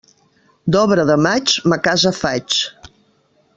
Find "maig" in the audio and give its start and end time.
1.27-1.53